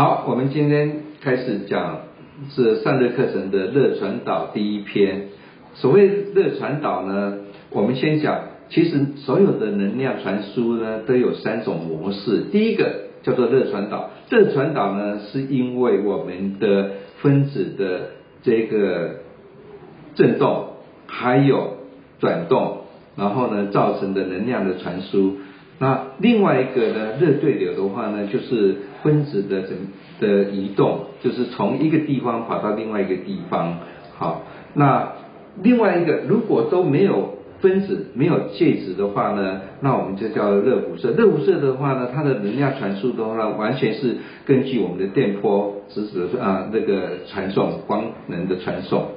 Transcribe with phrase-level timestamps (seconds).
[0.00, 1.98] 好，我们今天开始讲
[2.48, 5.26] 是散热课程的热传导第一篇。
[5.74, 12.44] 所谓热传导呢，我们先讲，其实所有的能量传输呢都有三种模式。
[12.50, 18.12] 第一个叫做热传导，热传导呢是因为我们的分子的
[18.42, 19.16] 这个
[20.14, 20.76] 振动
[21.08, 21.76] 还有
[22.20, 22.84] 转动，
[23.16, 25.36] 然后呢造成的能量的传输。
[25.78, 29.76] 那另外一个呢，热对流的话呢，就是分子的怎
[30.20, 33.78] 的移动，就是从一个地方跑到另外一个地方。
[34.18, 34.42] 好，
[34.74, 35.12] 那
[35.62, 41.10] 另外一个如果都没有分子没有介质的话呢，那我们就叫热辐射。
[41.12, 49.08] 热辐射的话呢，它的能量传输的话，完全是根据我们的电波直指的啊那个传送光能的传送。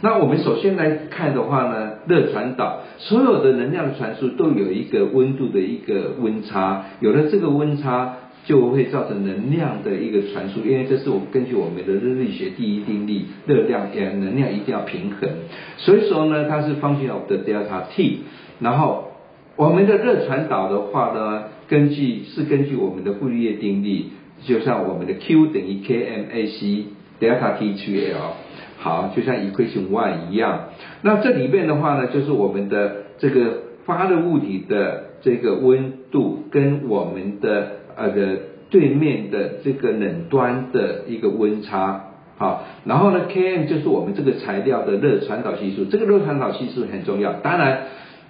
[0.00, 15.28] 那我们首先来看的话呢，热传导所有的能量的传输都有一个温度的一个温差，有了这个温差就会造成能量的一个传输，因为这是我们根据我们的热力学第一定律，热量也能量一定要平衡，
[15.76, 18.20] 所以说呢，它是 function of the delta T，
[18.60, 19.12] 然后
[19.56, 24.06] 我们的热传导的话呢，根据是根据我们的傅立叶定律，
[24.44, 26.84] 就像我们的 Q 等于 kmac
[27.20, 28.34] delta T 除 L。
[28.78, 30.70] 好，就像 equation one 一样，
[31.02, 42.00] 那这里面的话呢，就是我们的这个发热物体的这个温度跟我们的呃的对面的这个冷端的一个温差，
[42.36, 47.82] 好，然后呢，Km 就是我们这个材料的热传导系数，这个热传导系数很重要，当然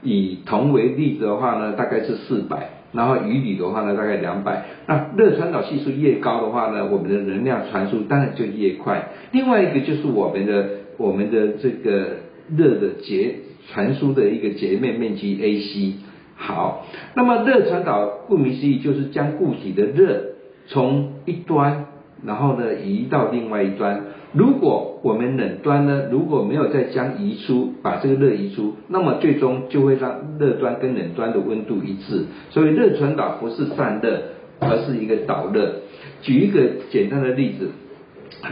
[0.02, 2.68] 以铜为例子的话呢，大概是四百。
[2.92, 4.64] 然后余铝的话呢，大概两百。
[4.86, 9.08] 那热传导系数越高的话呢，我们的能量传输当然就越快。
[9.30, 10.66] 另外一个就是我们的
[10.98, 12.08] 我们的这个
[12.54, 13.36] 热的截
[13.72, 16.11] 传输的一个截面面积 AC。
[16.36, 20.22] 好，那么热传导顾名思义就是将固体的热
[20.66, 21.86] 从一端。
[22.24, 24.00] 然后呢，移到另外一端。
[24.32, 32.26] 如果我们冷端呢，如果没有再将移出，把这个热移出，那么最终就会让热端跟冷端的温度一致。
[32.50, 34.22] 所以热传导不是散热，
[34.60, 35.80] 而是一个导热。
[36.20, 36.60] 举一个
[36.90, 37.70] 简单的例子，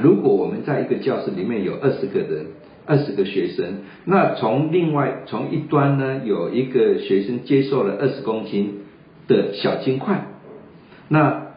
[0.03, 2.47] 如果我们在一个教室里面有二十个人，
[2.91, 3.65] 二十个学生，
[4.05, 8.81] 那从另外从一端呢，有一个学生接受了二十公斤
[9.29, 10.27] 的小金块，
[11.09, 11.53] 那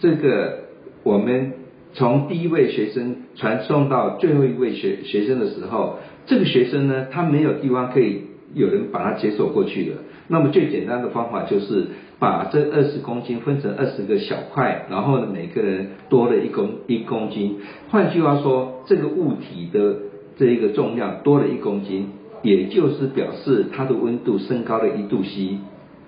[0.00, 0.60] 这个。
[1.04, 1.54] 我们
[1.94, 8.22] 从第一位学生传送到最后一位学学生的时候，这个学生呢，他没有地方可以
[8.54, 9.96] 有人把他接受过去的。
[10.28, 11.88] 那么最简单的方法就是
[12.20, 17.58] 把这二十公斤分成二十个小块，然后呢，每个人多了一公一公斤。
[17.90, 19.96] 换句话说，这个物体的
[20.42, 22.08] 这一个重量多了一公斤，
[22.42, 25.58] 也就是表示它的温度升高了一度 C。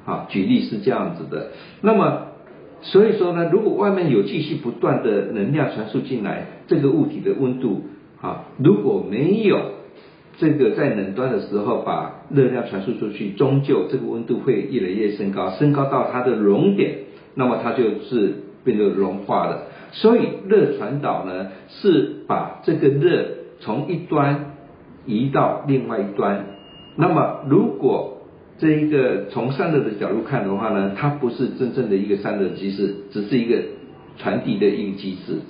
[0.04, 1.52] 啊，举例是这样子的。
[1.80, 2.26] 那么
[2.82, 7.82] 所以说呢，如果外面有继续不断的能量传输进来，这个物体的温度
[8.20, 9.58] 啊，如果没有
[10.36, 16.96] 这个在冷端的时候把热量传输出去，终究这个温度会越来越升高，升高到它的熔点，
[17.36, 18.34] 那么它就是
[18.64, 19.68] 变得融化了。
[19.92, 23.26] 所以热传导呢，是把这个热
[23.60, 24.56] 从一端
[25.06, 26.46] 移到另外一端。
[26.96, 28.22] 那么如果
[28.58, 33.60] 这一个从散热的角度看的话呢，它不是真正的一个散热机制，只是一个
[34.16, 35.40] 传递的一个机制。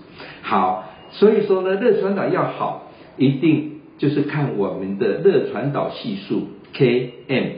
[0.41, 7.51] 好，所以说呢，热传导要好，一定就是看我们的热传导系数 Km。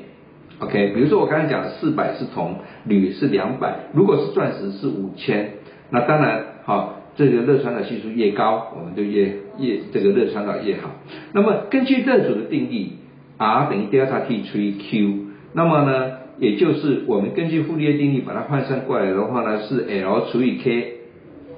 [0.59, 5.53] OK，比如说我刚才讲的四百是铜，铝是两百，如果是钻石是五千，
[5.91, 10.91] 那当然好，这个热传导系数越高，我们就越越这个热传导越好。
[11.33, 12.93] 那么根据热阻的定义
[13.39, 15.27] ，R 等于 delta T 除以 Q。
[15.53, 20.95] 那么呢，也就是我们根据傅立叶定律把它换算过来的话呢，是 L 除以 K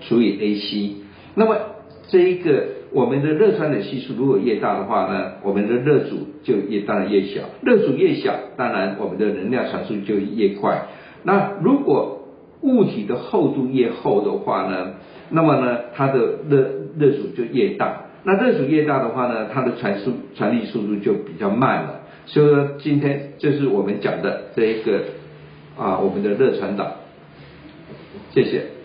[0.00, 0.96] 除以 AC。
[1.34, 1.56] 那么
[2.08, 7.42] 这一个我们的热传导系数如果越大的话呢，我们的热阻就越当然越小。
[7.62, 10.86] 热阻越小，当然我们的能量传输就越快。
[11.24, 12.17] 那如果
[12.62, 14.94] 物体的厚度越厚的话呢，
[15.30, 16.18] 那么呢它的
[16.48, 16.58] 热
[16.98, 18.04] 热阻就越大。
[18.24, 22.00] 那热阻越大的话呢，它的传输传递速度就比较慢了。
[22.26, 25.00] 所以说，今天就是我们讲的这一个
[25.78, 26.92] 啊，我们的热传导，
[28.34, 28.77] 谢谢。